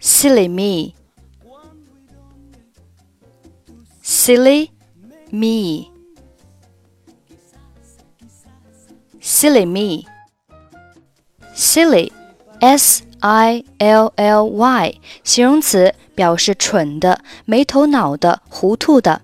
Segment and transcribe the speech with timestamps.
[0.00, 0.94] silly me.
[4.02, 4.70] Silly
[5.30, 5.90] me.
[9.20, 10.06] Silly me.
[11.54, 12.10] Silly,
[12.60, 19.22] S I L L Y，形容词，表示蠢的、没头脑的、糊涂的。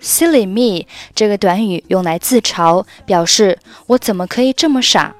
[0.00, 5.14] Silly me 这个短语用来自嘲，表示我怎么可以这么傻？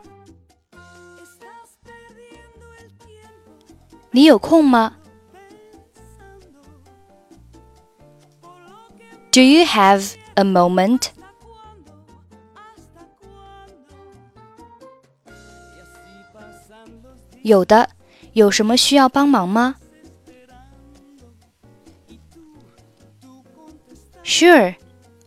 [4.11, 4.95] 你有空吗？
[9.33, 11.09] Do you have a moment?
[17.42, 17.90] 有的，
[18.34, 19.76] 有什么需要帮忙吗
[24.24, 24.76] ？Sure.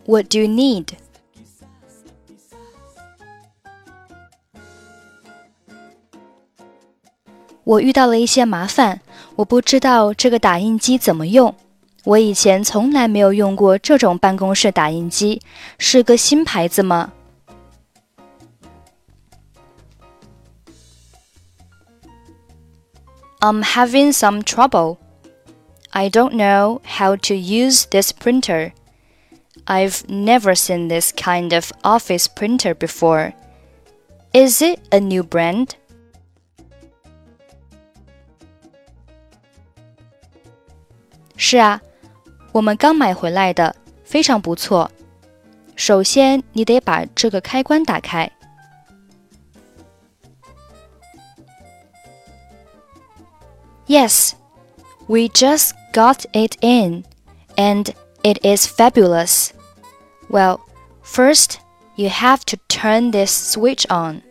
[0.05, 0.88] What do you need?
[7.64, 9.00] 我遇到了一些麻烦，
[9.36, 11.55] 我不知道这个打印机怎么用。
[12.05, 15.40] 我以前从来没有用过这种办公室打印机，
[15.78, 17.12] 是个新牌子吗
[23.42, 25.00] ？I'm having some trouble.
[25.92, 28.72] I don't know how to use this printer.
[29.66, 33.34] I've never seen this kind of office printer before.
[34.32, 35.74] Is it a new brand?
[53.92, 54.34] Yes,
[55.06, 57.04] we just got it in,
[57.58, 59.52] and it is fabulous.
[60.30, 60.64] Well,
[61.02, 61.61] first,
[61.96, 64.22] you have to turn this switch on.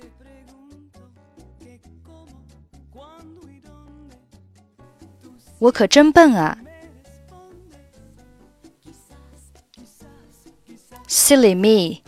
[11.06, 12.02] Silly me.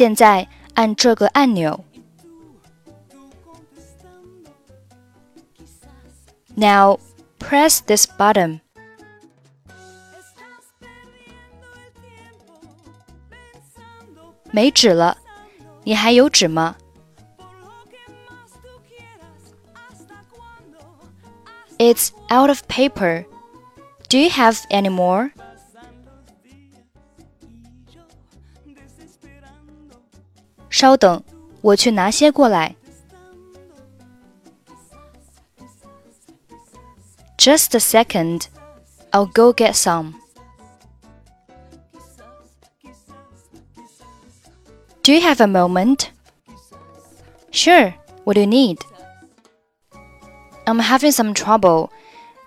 [0.00, 1.83] Now 按这个按钮。
[6.55, 6.99] Now
[7.39, 8.61] press this button.
[14.51, 15.17] 没纸了，
[15.83, 16.75] 你还有纸吗？
[21.79, 23.25] It's out of paper.
[24.09, 25.31] Do you have any more?
[30.77, 31.23] 稍等，
[31.61, 32.75] 我去拿些过来。
[37.37, 38.47] Just a second,
[39.11, 40.13] I'll go get some.
[45.03, 46.11] Do you have a moment?
[47.51, 47.93] Sure.
[48.23, 48.79] What do you need?
[50.65, 51.89] I'm having some trouble.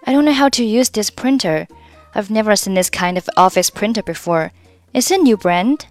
[0.06, 1.68] I don't know how to use this printer.
[2.14, 4.52] I've never seen this kind of office printer before.
[4.94, 5.86] Is it a new brand?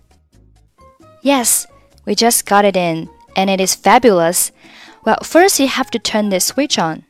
[1.21, 1.67] Yes,
[2.05, 4.51] we just got it in, and it is fabulous.
[5.05, 7.03] Well, first you have to turn this switch on.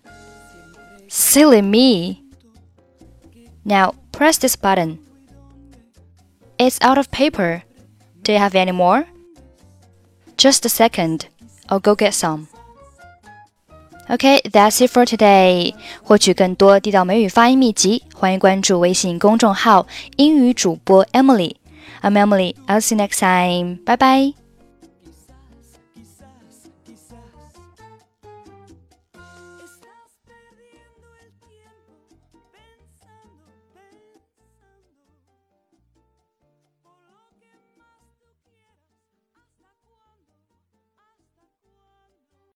[1.08, 2.24] Silly me!
[3.64, 5.00] Now press this button.
[6.58, 7.64] It's out of paper.
[8.24, 9.06] Do you have any more?
[10.38, 11.28] Just a second.
[11.70, 12.48] I'll go get some.
[14.10, 15.74] Okay, that's it for today.
[16.04, 19.88] 获取更多地道美语发音秘籍，欢迎关注微信公众号“
[20.18, 22.56] 英语主播 Emily”。I'm Emily.
[22.68, 23.84] I'll see you next time.
[23.84, 24.39] Bye bye.